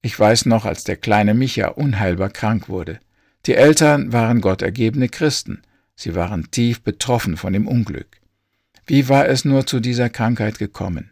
Ich 0.00 0.18
weiß 0.18 0.46
noch, 0.46 0.64
als 0.64 0.82
der 0.82 0.96
kleine 0.96 1.32
Micha 1.32 1.68
unheilbar 1.68 2.30
krank 2.30 2.68
wurde. 2.68 2.98
Die 3.46 3.54
Eltern 3.54 4.12
waren 4.12 4.40
gottergebene 4.40 5.08
Christen, 5.08 5.62
sie 5.96 6.14
waren 6.14 6.50
tief 6.50 6.82
betroffen 6.82 7.36
von 7.36 7.52
dem 7.52 7.66
Unglück. 7.66 8.20
Wie 8.86 9.08
war 9.08 9.28
es 9.28 9.44
nur 9.44 9.66
zu 9.66 9.80
dieser 9.80 10.10
Krankheit 10.10 10.58
gekommen? 10.58 11.10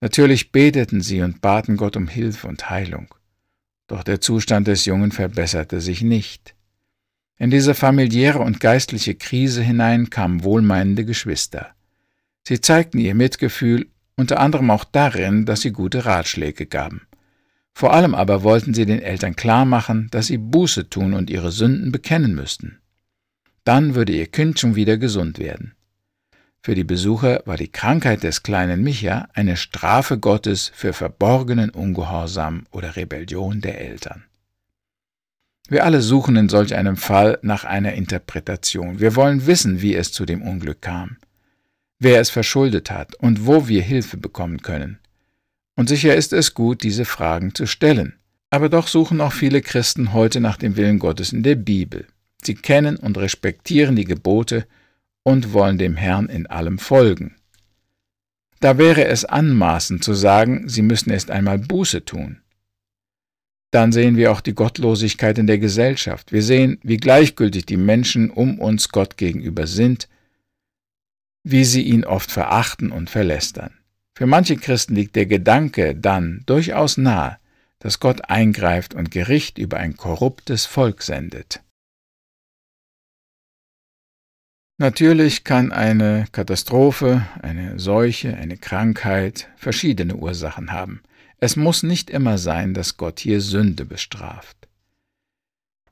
Natürlich 0.00 0.50
beteten 0.50 1.00
sie 1.00 1.22
und 1.22 1.40
baten 1.40 1.76
Gott 1.76 1.96
um 1.96 2.08
Hilfe 2.08 2.48
und 2.48 2.70
Heilung. 2.70 3.14
Doch 3.86 4.02
der 4.02 4.20
Zustand 4.20 4.66
des 4.66 4.84
Jungen 4.86 5.12
verbesserte 5.12 5.80
sich 5.80 6.02
nicht. 6.02 6.54
In 7.38 7.50
diese 7.50 7.74
familiäre 7.74 8.38
und 8.38 8.60
geistliche 8.60 9.14
Krise 9.14 9.62
hinein 9.62 10.10
kamen 10.10 10.44
wohlmeinende 10.44 11.04
Geschwister. 11.04 11.74
Sie 12.46 12.60
zeigten 12.60 12.98
ihr 12.98 13.14
Mitgefühl, 13.14 13.88
unter 14.16 14.40
anderem 14.40 14.70
auch 14.70 14.84
darin, 14.84 15.44
dass 15.44 15.60
sie 15.62 15.72
gute 15.72 16.04
Ratschläge 16.04 16.66
gaben. 16.66 17.02
Vor 17.74 17.92
allem 17.92 18.14
aber 18.14 18.42
wollten 18.42 18.74
sie 18.74 18.86
den 18.86 19.00
Eltern 19.00 19.36
klarmachen, 19.36 20.08
dass 20.10 20.26
sie 20.26 20.38
Buße 20.38 20.90
tun 20.90 21.14
und 21.14 21.30
ihre 21.30 21.50
Sünden 21.50 21.90
bekennen 21.90 22.34
müssten. 22.34 22.78
Dann 23.64 23.94
würde 23.94 24.12
ihr 24.12 24.26
Kind 24.26 24.58
schon 24.58 24.74
wieder 24.74 24.98
gesund 24.98 25.38
werden. 25.38 25.74
Für 26.64 26.76
die 26.76 26.84
Besucher 26.84 27.42
war 27.44 27.56
die 27.56 27.72
Krankheit 27.72 28.22
des 28.22 28.44
kleinen 28.44 28.82
Micha 28.82 29.28
eine 29.34 29.56
Strafe 29.56 30.18
Gottes 30.18 30.70
für 30.72 30.92
verborgenen 30.92 31.70
Ungehorsam 31.70 32.66
oder 32.70 32.94
Rebellion 32.94 33.60
der 33.60 33.80
Eltern. 33.80 34.24
Wir 35.68 35.84
alle 35.84 36.02
suchen 36.02 36.36
in 36.36 36.48
solch 36.48 36.74
einem 36.74 36.96
Fall 36.96 37.38
nach 37.42 37.64
einer 37.64 37.94
Interpretation. 37.94 39.00
Wir 39.00 39.16
wollen 39.16 39.46
wissen, 39.46 39.82
wie 39.82 39.94
es 39.94 40.12
zu 40.12 40.24
dem 40.24 40.42
Unglück 40.42 40.82
kam, 40.82 41.16
wer 41.98 42.20
es 42.20 42.30
verschuldet 42.30 42.90
hat 42.90 43.14
und 43.16 43.46
wo 43.46 43.66
wir 43.66 43.82
Hilfe 43.82 44.16
bekommen 44.16 44.62
können. 44.62 44.98
Und 45.76 45.88
sicher 45.88 46.14
ist 46.14 46.32
es 46.32 46.54
gut, 46.54 46.82
diese 46.82 47.04
Fragen 47.04 47.54
zu 47.54 47.66
stellen. 47.66 48.14
Aber 48.50 48.68
doch 48.68 48.88
suchen 48.88 49.20
auch 49.20 49.32
viele 49.32 49.62
Christen 49.62 50.12
heute 50.12 50.40
nach 50.40 50.58
dem 50.58 50.76
Willen 50.76 50.98
Gottes 50.98 51.32
in 51.32 51.42
der 51.42 51.54
Bibel. 51.54 52.06
Sie 52.42 52.54
kennen 52.54 52.96
und 52.96 53.16
respektieren 53.16 53.96
die 53.96 54.04
Gebote 54.04 54.66
und 55.22 55.52
wollen 55.52 55.78
dem 55.78 55.96
Herrn 55.96 56.28
in 56.28 56.46
allem 56.46 56.78
folgen. 56.78 57.36
Da 58.60 58.78
wäre 58.78 59.06
es 59.06 59.24
anmaßend 59.24 60.04
zu 60.04 60.14
sagen, 60.14 60.68
sie 60.68 60.82
müssen 60.82 61.10
erst 61.10 61.30
einmal 61.30 61.58
Buße 61.58 62.04
tun. 62.04 62.42
Dann 63.72 63.90
sehen 63.90 64.16
wir 64.16 64.30
auch 64.30 64.42
die 64.42 64.54
Gottlosigkeit 64.54 65.38
in 65.38 65.46
der 65.46 65.58
Gesellschaft. 65.58 66.30
Wir 66.30 66.42
sehen, 66.42 66.78
wie 66.82 66.98
gleichgültig 66.98 67.64
die 67.64 67.78
Menschen 67.78 68.30
um 68.30 68.58
uns 68.60 68.90
Gott 68.90 69.16
gegenüber 69.16 69.66
sind, 69.66 70.08
wie 71.42 71.64
sie 71.64 71.82
ihn 71.82 72.04
oft 72.04 72.30
verachten 72.30 72.92
und 72.92 73.08
verlästern. 73.08 73.72
Für 74.14 74.26
manche 74.26 74.56
Christen 74.56 74.94
liegt 74.94 75.16
der 75.16 75.26
Gedanke 75.26 75.94
dann 75.94 76.42
durchaus 76.46 76.96
nahe, 76.96 77.38
dass 77.78 77.98
Gott 77.98 78.28
eingreift 78.28 78.94
und 78.94 79.10
Gericht 79.10 79.58
über 79.58 79.78
ein 79.78 79.96
korruptes 79.96 80.66
Volk 80.66 81.02
sendet. 81.02 81.62
Natürlich 84.78 85.44
kann 85.44 85.72
eine 85.72 86.26
Katastrophe, 86.32 87.26
eine 87.40 87.78
Seuche, 87.78 88.36
eine 88.36 88.56
Krankheit 88.56 89.48
verschiedene 89.56 90.16
Ursachen 90.16 90.72
haben. 90.72 91.02
Es 91.38 91.56
muss 91.56 91.82
nicht 91.82 92.10
immer 92.10 92.38
sein, 92.38 92.74
dass 92.74 92.96
Gott 92.96 93.20
hier 93.20 93.40
Sünde 93.40 93.84
bestraft. 93.84 94.68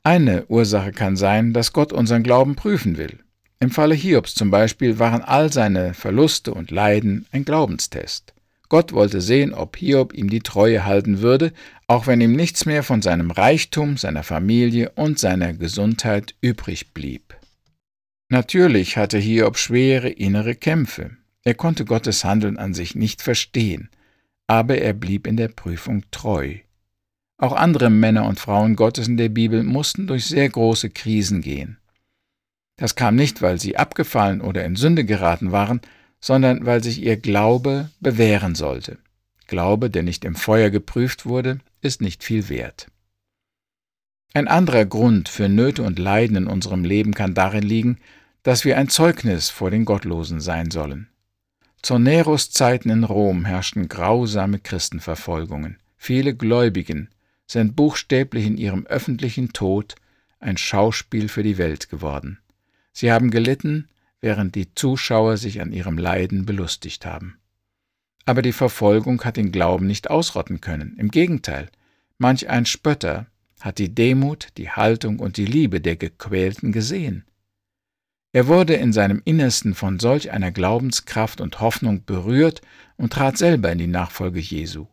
Eine 0.03 0.45
Ursache 0.47 0.91
kann 0.91 1.15
sein, 1.15 1.53
dass 1.53 1.73
Gott 1.73 1.93
unseren 1.93 2.23
Glauben 2.23 2.55
prüfen 2.55 2.97
will. 2.97 3.19
Im 3.61 3.69
Falle 3.69 3.93
Hiobs 3.93 4.33
zum 4.33 4.49
Beispiel 4.49 4.97
waren 4.97 5.21
all 5.21 5.53
seine 5.53 5.93
Verluste 5.93 6.51
und 6.51 6.71
Leiden 6.71 7.27
ein 7.31 7.45
Glaubenstest. 7.45 8.33
Gott 8.69 8.91
wollte 8.91 9.21
sehen, 9.21 9.53
ob 9.53 9.77
Hiob 9.77 10.13
ihm 10.15 10.31
die 10.31 10.39
Treue 10.39 10.83
halten 10.83 11.21
würde, 11.21 11.53
auch 11.85 12.07
wenn 12.07 12.21
ihm 12.21 12.35
nichts 12.35 12.65
mehr 12.65 12.81
von 12.81 13.03
seinem 13.03 13.29
Reichtum, 13.29 13.97
seiner 13.97 14.23
Familie 14.23 14.89
und 14.95 15.19
seiner 15.19 15.53
Gesundheit 15.53 16.33
übrig 16.41 16.95
blieb. 16.95 17.35
Natürlich 18.29 18.97
hatte 18.97 19.19
Hiob 19.19 19.59
schwere 19.59 20.09
innere 20.09 20.55
Kämpfe. 20.55 21.11
Er 21.43 21.53
konnte 21.53 21.85
Gottes 21.85 22.23
Handeln 22.23 22.57
an 22.57 22.73
sich 22.73 22.95
nicht 22.95 23.21
verstehen, 23.21 23.89
aber 24.47 24.79
er 24.79 24.93
blieb 24.93 25.27
in 25.27 25.37
der 25.37 25.49
Prüfung 25.49 26.03
treu. 26.09 26.55
Auch 27.37 27.53
andere 27.53 27.91
Männer 27.91 28.25
und 28.25 28.39
Frauen 28.39 28.75
Gottes 28.75 29.07
in 29.07 29.17
der 29.17 29.29
Bibel 29.29 29.61
mussten 29.61 30.07
durch 30.07 30.25
sehr 30.25 30.49
große 30.49 30.89
Krisen 30.89 31.41
gehen. 31.41 31.77
Das 32.81 32.95
kam 32.95 33.15
nicht, 33.15 33.43
weil 33.43 33.61
sie 33.61 33.77
abgefallen 33.77 34.41
oder 34.41 34.65
in 34.65 34.75
Sünde 34.75 35.05
geraten 35.05 35.51
waren, 35.51 35.81
sondern 36.19 36.65
weil 36.65 36.83
sich 36.83 36.99
ihr 37.03 37.15
Glaube 37.15 37.91
bewähren 37.99 38.55
sollte. 38.55 38.97
Glaube, 39.45 39.91
der 39.91 40.01
nicht 40.01 40.25
im 40.25 40.33
Feuer 40.33 40.71
geprüft 40.71 41.27
wurde, 41.27 41.59
ist 41.81 42.01
nicht 42.01 42.23
viel 42.23 42.49
wert. 42.49 42.87
Ein 44.33 44.47
anderer 44.47 44.85
Grund 44.85 45.29
für 45.29 45.47
Nöte 45.47 45.83
und 45.83 45.99
Leiden 45.99 46.35
in 46.35 46.47
unserem 46.47 46.83
Leben 46.83 47.13
kann 47.13 47.35
darin 47.35 47.61
liegen, 47.61 47.99
dass 48.41 48.65
wir 48.65 48.79
ein 48.79 48.89
Zeugnis 48.89 49.51
vor 49.51 49.69
den 49.69 49.85
Gottlosen 49.85 50.41
sein 50.41 50.71
sollen. 50.71 51.07
Zu 51.83 51.99
Neros 51.99 52.49
Zeiten 52.49 52.89
in 52.89 53.03
Rom 53.03 53.45
herrschten 53.45 53.89
grausame 53.89 54.57
Christenverfolgungen. 54.57 55.77
Viele 55.97 56.33
Gläubigen 56.33 57.09
sind 57.45 57.75
buchstäblich 57.75 58.47
in 58.47 58.57
ihrem 58.57 58.87
öffentlichen 58.87 59.53
Tod 59.53 59.93
ein 60.39 60.57
Schauspiel 60.57 61.29
für 61.29 61.43
die 61.43 61.59
Welt 61.59 61.87
geworden. 61.87 62.39
Sie 62.93 63.11
haben 63.11 63.31
gelitten, 63.31 63.89
während 64.19 64.55
die 64.55 64.73
Zuschauer 64.75 65.37
sich 65.37 65.61
an 65.61 65.71
ihrem 65.71 65.97
Leiden 65.97 66.45
belustigt 66.45 67.05
haben. 67.05 67.39
Aber 68.25 68.41
die 68.41 68.53
Verfolgung 68.53 69.23
hat 69.23 69.37
den 69.37 69.51
Glauben 69.51 69.87
nicht 69.87 70.09
ausrotten 70.09 70.61
können. 70.61 70.95
Im 70.97 71.09
Gegenteil, 71.09 71.69
manch 72.17 72.49
ein 72.49 72.65
Spötter 72.65 73.27
hat 73.59 73.77
die 73.77 73.93
Demut, 73.93 74.49
die 74.57 74.69
Haltung 74.69 75.19
und 75.19 75.37
die 75.37 75.45
Liebe 75.45 75.81
der 75.81 75.95
Gequälten 75.95 76.71
gesehen. 76.71 77.25
Er 78.33 78.47
wurde 78.47 78.75
in 78.75 78.93
seinem 78.93 79.21
Innersten 79.25 79.75
von 79.75 79.99
solch 79.99 80.31
einer 80.31 80.51
Glaubenskraft 80.51 81.41
und 81.41 81.59
Hoffnung 81.59 82.05
berührt 82.05 82.61
und 82.95 83.13
trat 83.13 83.37
selber 83.37 83.71
in 83.71 83.77
die 83.77 83.87
Nachfolge 83.87 84.39
Jesu. 84.39 84.87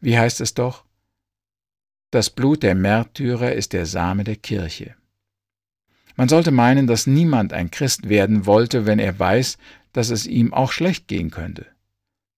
Wie 0.00 0.16
heißt 0.16 0.40
es 0.40 0.54
doch? 0.54 0.84
Das 2.10 2.30
Blut 2.30 2.62
der 2.62 2.74
Märtyrer 2.74 3.52
ist 3.52 3.72
der 3.72 3.84
Same 3.84 4.24
der 4.24 4.36
Kirche. 4.36 4.94
Man 6.18 6.28
sollte 6.28 6.50
meinen, 6.50 6.88
dass 6.88 7.06
niemand 7.06 7.52
ein 7.52 7.70
Christ 7.70 8.08
werden 8.08 8.44
wollte, 8.44 8.86
wenn 8.86 8.98
er 8.98 9.16
weiß, 9.16 9.56
dass 9.92 10.10
es 10.10 10.26
ihm 10.26 10.52
auch 10.52 10.72
schlecht 10.72 11.06
gehen 11.06 11.30
könnte. 11.30 11.64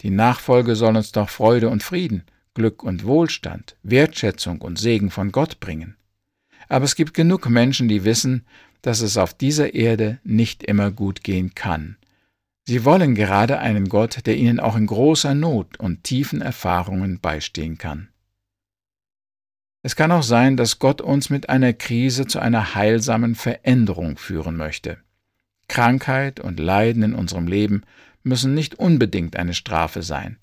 Die 0.03 0.11
Nachfolge 0.11 0.77
soll 0.77 0.99
uns 0.99 1.13
doch 1.13 1.31
Freude 1.31 1.71
und 1.71 1.83
Frieden, 1.83 2.25
Glück 2.53 2.83
und 2.83 3.07
Wohlstand, 3.07 3.77
Wertschätzung 3.83 4.61
und 4.61 4.79
Segen 4.79 5.11
von 5.11 5.33
Gott 5.33 5.61
bringen. 5.61 5.97
Aber 6.69 6.85
es 6.85 6.95
gibt 6.95 7.15
genug 7.15 7.49
Menschen, 7.49 7.89
die 7.89 8.05
wissen, 8.05 8.45
dass 8.83 9.01
es 9.01 9.17
auf 9.17 9.33
dieser 9.33 9.73
Erde 9.73 10.19
nicht 10.25 10.63
immer 10.63 10.91
gut 10.91 11.25
gehen 11.25 11.55
kann. 11.55 11.97
Sie 12.67 12.85
wollen 12.85 13.15
gerade 13.15 13.61
einen 13.61 13.89
Gott, 13.89 14.27
der 14.27 14.37
ihnen 14.37 14.61
auch 14.61 14.77
in 14.77 14.87
großer 14.87 15.35
Not 15.35 15.81
und 15.81 16.05
tiefen 16.05 16.43
Erfahrungen 16.43 17.19
beistehen 17.19 17.79
kann. 17.79 18.11
Es 19.83 19.97
kann 19.97 20.13
auch 20.13 20.23
sein, 20.23 20.57
dass 20.57 20.79
Gott 20.79 21.01
uns 21.01 21.31
mit 21.31 21.49
einer 21.49 21.73
Krise 21.73 22.27
zu 22.27 22.39
einer 22.39 22.75
heilsamen 22.75 23.35
Veränderung 23.35 24.19
führen 24.19 24.57
möchte. 24.57 24.99
Krankheit 25.69 26.41
und 26.41 26.61
Leiden 26.61 27.03
in 27.03 27.15
unserem 27.15 27.47
Leben 27.47 27.83
müssen 28.23 28.55
nicht 28.55 28.75
unbedingt 28.75 29.37
eine 29.37 29.55
Strafe 29.55 30.03
sein, 30.03 30.37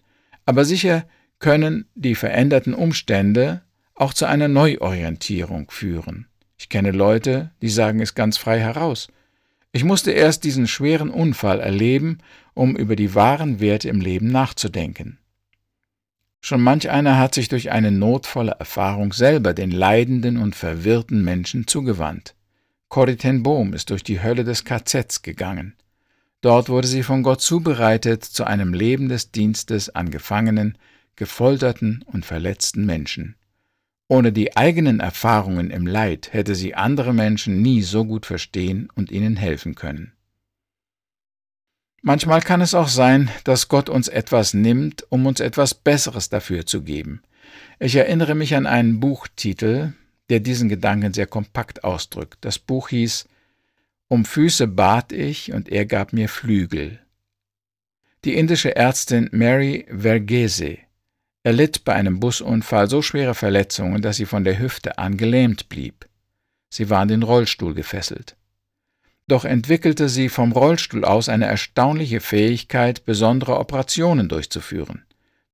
aber 0.46 0.66
sicher 0.66 1.06
können 1.40 1.86
die 1.94 2.16
veränderten 2.16 2.74
Umstände 2.74 3.62
auch 3.94 4.14
zu 4.14 4.26
einer 4.26 4.48
Neuorientierung 4.48 5.70
führen. 5.70 6.28
Ich 6.58 6.70
kenne 6.70 6.92
Leute, 6.92 7.52
die 7.62 7.70
sagen 7.70 8.00
es 8.00 8.16
ganz 8.16 8.38
frei 8.38 8.60
heraus. 8.60 9.10
Ich 9.72 9.84
musste 9.84 10.12
erst 10.12 10.44
diesen 10.44 10.68
schweren 10.68 11.10
Unfall 11.10 11.60
erleben, 11.60 12.20
um 12.56 12.76
über 12.76 12.96
die 12.96 13.14
wahren 13.14 13.60
Werte 13.60 13.90
im 13.90 14.02
Leben 14.02 14.32
nachzudenken. 14.32 15.20
Schon 16.40 16.62
manch 16.62 16.90
einer 16.90 17.18
hat 17.18 17.36
sich 17.36 17.50
durch 17.50 17.72
eine 17.72 17.92
notvolle 17.92 18.56
Erfahrung 18.60 19.12
selber 19.14 19.54
den 19.54 19.72
leidenden 19.72 20.38
und 20.38 20.56
verwirrten 20.56 21.24
Menschen 21.24 21.68
zugewandt. 21.68 22.36
Corrie 22.90 23.18
ten 23.18 23.44
Bohm 23.44 23.74
ist 23.74 23.90
durch 23.90 24.04
die 24.04 24.22
Hölle 24.22 24.44
des 24.44 24.64
KZs 24.64 25.22
gegangen. 25.22 25.76
Dort 26.42 26.70
wurde 26.70 26.88
sie 26.88 27.04
von 27.04 27.24
Gott 27.24 27.42
zubereitet 27.42 28.24
zu 28.24 28.46
einem 28.46 28.74
Leben 28.74 29.10
des 29.10 29.32
Dienstes 29.32 29.90
an 29.90 30.12
Gefangenen, 30.12 30.78
gefolterten 31.16 32.04
und 32.06 32.26
verletzten 32.26 32.86
Menschen. 32.86 33.36
Ohne 34.08 34.32
die 34.32 34.56
eigenen 34.56 35.02
Erfahrungen 35.02 35.70
im 35.70 35.86
Leid 35.86 36.32
hätte 36.32 36.56
sie 36.56 36.76
andere 36.76 37.14
Menschen 37.14 37.62
nie 37.62 37.82
so 37.82 38.06
gut 38.06 38.26
verstehen 38.26 38.88
und 38.96 39.12
ihnen 39.12 39.36
helfen 39.36 39.76
können. 39.76 40.14
Manchmal 42.02 42.42
kann 42.42 42.62
es 42.62 42.74
auch 42.74 42.88
sein, 42.88 43.30
dass 43.44 43.68
Gott 43.68 43.90
uns 43.90 44.08
etwas 44.08 44.54
nimmt, 44.54 45.06
um 45.10 45.26
uns 45.26 45.40
etwas 45.40 45.74
Besseres 45.74 46.30
dafür 46.30 46.66
zu 46.66 46.84
geben. 46.84 47.22
Ich 47.80 47.96
erinnere 47.96 48.36
mich 48.36 48.56
an 48.56 48.66
einen 48.66 49.00
Buchtitel, 49.00 49.94
der 50.30 50.40
diesen 50.40 50.70
Gedanken 50.70 51.14
sehr 51.14 51.28
kompakt 51.28 51.84
ausdrückt. 51.84 52.38
Das 52.42 52.60
Buch 52.60 52.90
hieß 52.90 53.28
Um 54.08 54.26
Füße 54.26 54.68
bat 54.68 55.12
ich 55.12 55.52
und 55.52 55.70
er 55.70 55.86
gab 55.86 56.14
mir 56.14 56.30
Flügel. 56.30 57.00
Die 58.26 58.36
indische 58.36 58.76
Ärztin 58.76 59.30
Mary 59.32 59.86
Verghese 59.90 60.78
erlitt 61.44 61.84
bei 61.86 61.94
einem 61.94 62.20
Busunfall 62.20 62.90
so 62.90 63.02
schwere 63.02 63.36
Verletzungen, 63.36 64.02
dass 64.02 64.18
sie 64.18 64.26
von 64.26 64.44
der 64.44 64.60
Hüfte 64.60 64.98
an 64.98 65.18
gelähmt 65.18 65.70
blieb. 65.70 66.08
Sie 66.70 66.90
war 66.90 67.00
an 67.00 67.08
den 67.08 67.24
Rollstuhl 67.24 67.74
gefesselt. 67.74 68.37
Doch 69.28 69.44
entwickelte 69.44 70.08
sie 70.08 70.30
vom 70.30 70.54
Rollstuhl 70.54 71.04
aus 71.04 71.28
eine 71.28 71.46
erstaunliche 71.46 72.22
Fähigkeit, 72.22 73.04
besondere 73.04 73.60
Operationen 73.60 74.30
durchzuführen. 74.30 75.04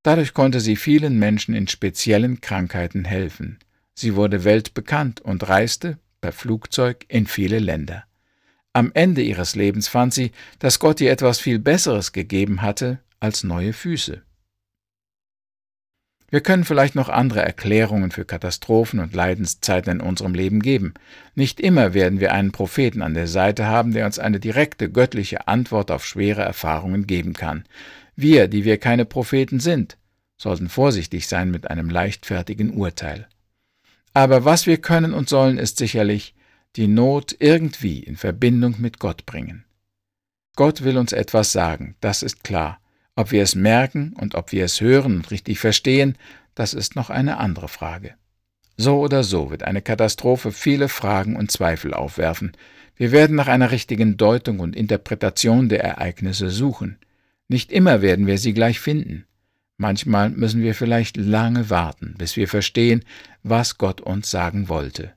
Dadurch 0.03 0.33
konnte 0.33 0.59
sie 0.59 0.75
vielen 0.75 1.17
Menschen 1.17 1.55
in 1.55 1.67
speziellen 1.67 2.39
Krankheiten 2.39 3.03
helfen. 3.03 3.57
Sie 3.95 4.15
wurde 4.15 4.43
weltbekannt 4.43 5.21
und 5.21 5.47
reiste 5.47 5.97
per 6.21 6.31
Flugzeug 6.31 7.05
in 7.07 7.25
viele 7.25 7.59
Länder. 7.59 8.03
Am 8.73 8.91
Ende 8.93 9.21
ihres 9.21 9.55
Lebens 9.55 9.87
fand 9.87 10.13
sie, 10.13 10.31
dass 10.59 10.79
Gott 10.79 11.01
ihr 11.01 11.11
etwas 11.11 11.39
viel 11.39 11.59
Besseres 11.59 12.11
gegeben 12.11 12.61
hatte 12.61 12.99
als 13.19 13.43
neue 13.43 13.73
Füße. 13.73 14.21
Wir 16.33 16.41
können 16.41 16.63
vielleicht 16.63 16.95
noch 16.95 17.09
andere 17.09 17.43
Erklärungen 17.43 18.09
für 18.09 18.25
Katastrophen 18.25 18.99
und 18.99 19.13
Leidenszeiten 19.13 19.99
in 19.99 20.01
unserem 20.01 20.33
Leben 20.33 20.63
geben. 20.63 20.95
Nicht 21.35 21.59
immer 21.59 21.93
werden 21.93 22.19
wir 22.19 22.33
einen 22.33 22.51
Propheten 22.51 23.03
an 23.03 23.13
der 23.13 23.27
Seite 23.27 23.67
haben, 23.67 23.93
der 23.93 24.07
uns 24.07 24.17
eine 24.17 24.39
direkte 24.39 24.89
göttliche 24.89 25.47
Antwort 25.47 25.91
auf 25.91 26.03
schwere 26.03 26.41
Erfahrungen 26.41 27.05
geben 27.05 27.33
kann. 27.33 27.65
Wir, 28.15 28.47
die 28.47 28.65
wir 28.65 28.79
keine 28.79 29.05
Propheten 29.05 29.59
sind, 29.59 29.99
sollten 30.35 30.69
vorsichtig 30.69 31.27
sein 31.27 31.51
mit 31.51 31.69
einem 31.69 31.87
leichtfertigen 31.91 32.71
Urteil. 32.71 33.27
Aber 34.15 34.43
was 34.43 34.65
wir 34.65 34.77
können 34.77 35.13
und 35.13 35.29
sollen, 35.29 35.59
ist 35.59 35.77
sicherlich 35.77 36.33
die 36.77 36.87
Not 36.87 37.35
irgendwie 37.37 37.99
in 37.99 38.17
Verbindung 38.17 38.77
mit 38.79 38.97
Gott 38.97 39.27
bringen. 39.27 39.65
Gott 40.55 40.83
will 40.83 40.97
uns 40.97 41.13
etwas 41.13 41.51
sagen, 41.51 41.95
das 42.01 42.23
ist 42.23 42.43
klar. 42.43 42.79
Ob 43.15 43.31
wir 43.31 43.43
es 43.43 43.55
merken 43.55 44.13
und 44.19 44.35
ob 44.35 44.51
wir 44.51 44.65
es 44.65 44.81
hören 44.81 45.17
und 45.17 45.31
richtig 45.31 45.59
verstehen, 45.59 46.17
das 46.55 46.73
ist 46.73 46.95
noch 46.95 47.09
eine 47.09 47.37
andere 47.37 47.67
Frage. 47.67 48.15
So 48.75 48.99
oder 48.99 49.23
so 49.23 49.51
wird 49.51 49.63
eine 49.63 49.81
Katastrophe 49.81 50.51
viele 50.51 50.89
Fragen 50.89 51.35
und 51.35 51.51
Zweifel 51.51 51.93
aufwerfen. 51.93 52.53
Wir 52.95 53.11
werden 53.11 53.35
nach 53.35 53.47
einer 53.47 53.71
richtigen 53.71 54.17
Deutung 54.17 54.59
und 54.59 54.75
Interpretation 54.75 55.69
der 55.69 55.83
Ereignisse 55.83 56.49
suchen. 56.49 56.97
Nicht 57.47 57.71
immer 57.71 58.01
werden 58.01 58.25
wir 58.25 58.37
sie 58.37 58.53
gleich 58.53 58.79
finden. 58.79 59.25
Manchmal 59.77 60.29
müssen 60.29 60.61
wir 60.61 60.75
vielleicht 60.75 61.17
lange 61.17 61.69
warten, 61.69 62.15
bis 62.17 62.35
wir 62.35 62.47
verstehen, 62.47 63.03
was 63.43 63.77
Gott 63.77 64.01
uns 64.01 64.29
sagen 64.31 64.69
wollte. 64.69 65.13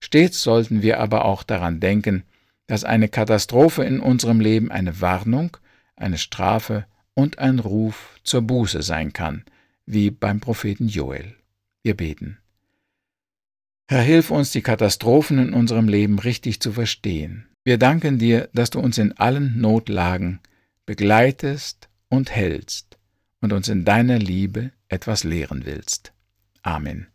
Stets 0.00 0.42
sollten 0.42 0.82
wir 0.82 1.00
aber 1.00 1.24
auch 1.24 1.42
daran 1.42 1.80
denken, 1.80 2.24
dass 2.66 2.84
eine 2.84 3.08
Katastrophe 3.08 3.84
in 3.84 4.00
unserem 4.00 4.40
Leben 4.40 4.70
eine 4.70 5.00
Warnung, 5.00 5.56
eine 5.96 6.18
Strafe 6.18 6.86
und 7.18 7.40
ein 7.40 7.58
Ruf 7.58 8.20
zur 8.22 8.42
Buße 8.42 8.80
sein 8.80 9.12
kann, 9.12 9.44
wie 9.86 10.12
beim 10.12 10.38
Propheten 10.38 10.86
Joel. 10.86 11.34
Wir 11.82 11.96
beten. 11.96 12.38
Herr, 13.88 14.02
hilf 14.02 14.30
uns, 14.30 14.52
die 14.52 14.62
Katastrophen 14.62 15.38
in 15.38 15.52
unserem 15.52 15.88
Leben 15.88 16.20
richtig 16.20 16.60
zu 16.60 16.70
verstehen. 16.70 17.48
Wir 17.64 17.76
danken 17.76 18.20
dir, 18.20 18.48
dass 18.52 18.70
du 18.70 18.78
uns 18.78 18.98
in 18.98 19.18
allen 19.18 19.60
Notlagen 19.60 20.38
begleitest 20.86 21.88
und 22.08 22.30
hältst 22.30 22.98
und 23.40 23.52
uns 23.52 23.68
in 23.68 23.84
deiner 23.84 24.20
Liebe 24.20 24.70
etwas 24.88 25.24
lehren 25.24 25.66
willst. 25.66 26.12
Amen. 26.62 27.08